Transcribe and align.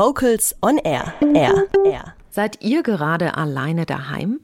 Vocals 0.00 0.56
on 0.62 0.78
Air. 0.78 1.12
Air. 1.34 1.66
Air. 1.84 2.14
Seid 2.30 2.62
ihr 2.62 2.82
gerade 2.82 3.36
alleine 3.36 3.84
daheim? 3.84 4.40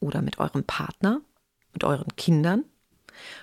Oder 0.00 0.20
mit 0.20 0.38
eurem 0.38 0.64
Partner? 0.64 1.22
Mit 1.72 1.82
euren 1.82 2.14
Kindern? 2.16 2.64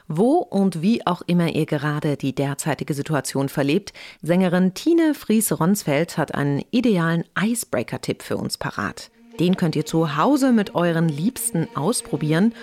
Wo 0.08 0.34
und 0.34 0.84
wie 0.84 1.08
auch 1.08 1.24
immer 1.26 1.56
ihr 1.56 1.66
gerade 1.66 2.18
die 2.18 2.36
derzeitige 2.36 2.94
Situation 2.94 3.50
verlebt, 3.50 3.94
Sängerin 4.22 4.76
Tine 4.76 5.16
Fries-Ronsfeld 5.16 6.20
hat 6.20 6.36
einen 6.36 6.64
idealen 6.70 7.24
Icebreaker-Tipp 7.36 8.22
für 8.22 8.38
uns 8.38 8.60
parat. 8.60 9.10
Den 9.40 9.58
könnt 9.58 9.76
ihr 9.76 9.88
zu 9.88 10.18
Hause 10.18 10.52
mit 10.52 10.76
euren 10.76 11.10
Liebsten 11.10 11.68
ausprobieren 11.74 12.54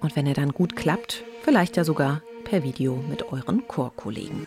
und 0.00 0.16
wenn 0.16 0.26
er 0.26 0.32
dann 0.32 0.52
gut 0.52 0.76
klappt, 0.76 1.24
vielleicht 1.42 1.76
ja 1.76 1.84
sogar 1.84 2.22
per 2.44 2.62
Video 2.62 2.96
mit 3.06 3.30
euren 3.30 3.68
Chorkollegen. 3.68 4.46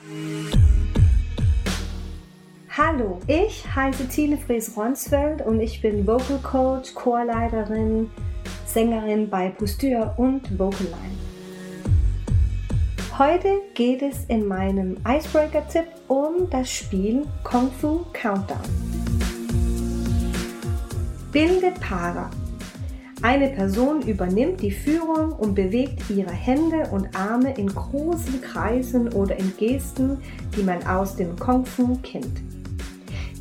Hallo, 2.81 3.19
ich 3.27 3.65
heiße 3.75 4.07
Tine 4.07 4.37
Fries-Ronsfeld 4.37 5.45
und 5.45 5.59
ich 5.59 5.81
bin 5.81 6.07
Vocal 6.07 6.39
Coach, 6.41 6.93
Chorleiterin, 6.93 8.09
Sängerin 8.65 9.29
bei 9.29 9.49
Posture 9.49 10.13
und 10.15 10.57
Vocal 10.57 10.85
Line. 10.85 11.17
Heute 13.17 13.61
geht 13.73 14.01
es 14.01 14.23
in 14.29 14.47
meinem 14.47 14.95
Icebreaker-Tipp 15.05 15.87
um 16.07 16.49
das 16.49 16.71
Spiel 16.71 17.27
Kung 17.43 17.69
Fu 17.69 18.05
Countdown. 18.13 18.57
Bilde 21.33 21.73
Paare. 21.81 22.29
Eine 23.21 23.49
Person 23.49 24.03
übernimmt 24.03 24.61
die 24.61 24.71
Führung 24.71 25.33
und 25.33 25.53
bewegt 25.53 26.09
ihre 26.09 26.31
Hände 26.31 26.87
und 26.91 27.13
Arme 27.13 27.53
in 27.57 27.67
großen 27.67 28.39
Kreisen 28.41 29.11
oder 29.11 29.35
in 29.35 29.51
Gesten, 29.57 30.21
die 30.55 30.63
man 30.63 30.81
aus 30.87 31.17
dem 31.17 31.37
Kung 31.37 31.65
Fu 31.65 31.97
kennt. 32.03 32.39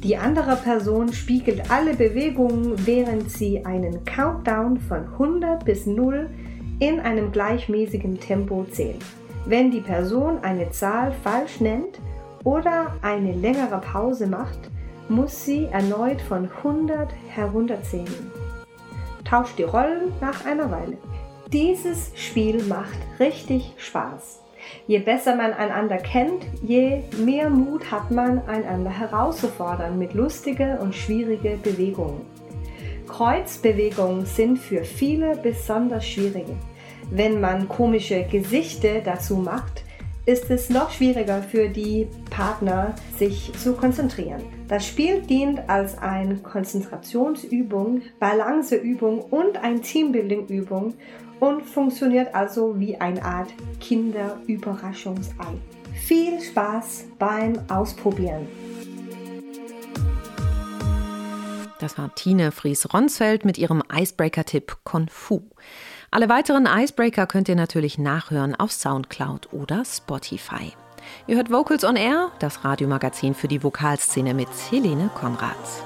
Die 0.05 0.16
andere 0.16 0.55
Person 0.55 1.12
spiegelt 1.12 1.73
alle 1.73 1.93
Bewegungen, 1.93 2.87
während 2.87 3.33
sie 3.33 3.65
einen 3.65 4.05
Countdown 4.05 4.79
von 4.79 5.04
100 5.15 5.65
bis 5.65 5.87
0 5.87 6.30
in 6.79 7.01
einem 7.01 7.32
gleichmäßigen 7.32 8.21
Tempo 8.21 8.65
zählt. 8.71 9.04
Wenn 9.45 9.73
die 9.73 9.80
Person 9.80 10.38
eine 10.43 10.71
Zahl 10.71 11.13
falsch 11.24 11.60
nennt 11.60 11.99
oder 12.45 12.95
eine 13.02 13.32
längere 13.32 13.80
Pause 13.80 14.29
macht, 14.29 14.71
muss 15.09 15.45
sie 15.45 15.65
erneut 15.65 16.21
von 16.21 16.49
100 16.49 17.13
herunterzählen. 17.35 18.30
Tauscht 19.24 19.59
die 19.59 19.65
Rollen 19.65 20.13
nach 20.21 20.46
einer 20.46 20.71
Weile. 20.71 20.96
Dieses 21.52 22.13
Spiel 22.15 22.63
macht 22.65 22.99
richtig 23.19 23.74
Spaß. 23.79 24.43
Je 24.87 24.99
besser 24.99 25.37
man 25.37 25.52
einander 25.52 25.99
kennt, 25.99 26.47
je 26.63 27.02
mehr 27.24 27.51
Mut 27.51 27.91
hat 27.91 28.11
man, 28.11 28.43
einander 28.47 28.91
herauszufordern 28.91 29.99
mit 29.99 30.15
lustigen 30.15 30.79
und 30.79 30.95
schwierigen 30.95 31.60
Bewegungen. 31.63 32.21
Kreuzbewegungen 33.09 34.27
sind 34.27 34.59
für 34.59 34.85
viele 34.85 35.37
besonders 35.37 36.07
schwierige. 36.07 36.57
Wenn 37.10 37.41
man 37.41 37.69
komische 37.69 38.25
Gesichter 38.25 39.01
dazu 39.01 39.37
macht, 39.37 39.85
ist 40.29 40.51
es 40.51 40.68
noch 40.68 40.90
schwieriger 40.90 41.40
für 41.43 41.71
die 41.71 42.07
Partner, 42.29 42.95
sich 43.16 43.51
zu 43.54 43.73
konzentrieren. 43.73 44.43
Das 44.68 44.87
Spiel 44.87 45.23
dient 45.23 45.70
als 45.70 45.96
eine 45.96 46.37
Konzentrationsübung, 46.37 48.02
Balanceübung 48.20 49.23
und 49.23 49.57
ein 49.57 49.80
Teambuildingübung 49.80 50.93
und 51.40 51.62
funktioniert 51.62 52.35
also 52.35 52.79
wie 52.79 53.01
eine 53.01 53.24
Art 53.24 53.48
Kinderüberraschungsei. 53.80 55.46
Viel 55.95 56.42
Spaß 56.42 57.07
beim 57.18 57.59
Ausprobieren! 57.70 58.46
Das 61.79 61.96
war 61.96 62.15
Tine 62.15 62.52
Fries-Ronsfeld 62.52 63.46
mit 63.46 63.57
ihrem 63.57 63.82
Icebreaker-Tipp 63.90 64.78
Confu. 64.84 65.41
Alle 66.10 66.31
weiteren 66.31 66.66
Icebreaker 66.66 67.26
könnt 67.26 67.50
ihr 67.50 67.56
natürlich 67.56 67.98
nachhören 67.98 68.54
auf 68.54 68.72
Soundcloud 68.72 69.52
oder 69.52 69.84
Spotify. 69.84 70.72
Ihr 71.26 71.36
hört 71.36 71.50
Vocals 71.50 71.84
on 71.84 71.96
Air, 71.96 72.30
das 72.38 72.64
Radiomagazin 72.64 73.34
für 73.34 73.48
die 73.48 73.62
Vokalszene 73.62 74.32
mit 74.32 74.48
Helene 74.70 75.10
Konrads. 75.14 75.82